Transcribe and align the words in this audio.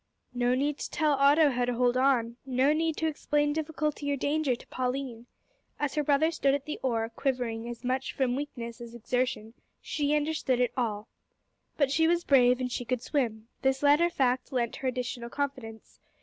No 0.33 0.55
need 0.55 0.79
to 0.79 0.89
tell 0.89 1.13
Otto 1.13 1.49
now 1.49 1.65
to 1.65 1.75
hold 1.75 1.95
on! 1.95 2.37
No 2.43 2.73
need 2.73 2.97
to 2.97 3.05
explain 3.05 3.53
difficulty 3.53 4.11
or 4.11 4.15
danger 4.15 4.55
to 4.55 4.65
Pauline! 4.65 5.27
As 5.79 5.93
her 5.93 6.03
brother 6.03 6.31
stood 6.31 6.55
at 6.55 6.65
the 6.65 6.79
oar, 6.81 7.09
quivering 7.15 7.69
as 7.69 7.83
much 7.83 8.11
from 8.11 8.35
weakness 8.35 8.81
as 8.81 8.95
exertion, 8.95 9.53
she 9.79 10.15
understood 10.15 10.59
it 10.59 10.73
all. 10.75 11.07
But 11.77 11.91
she 11.91 12.07
was 12.07 12.23
brave, 12.23 12.59
and 12.59 12.71
she 12.71 12.83
could 12.83 13.03
swim. 13.03 13.47
This 13.61 13.83
latter 13.83 14.09
fact 14.09 14.51
lent 14.51 14.77
her 14.77 14.87
additional 14.87 15.29
confidence. 15.29 15.99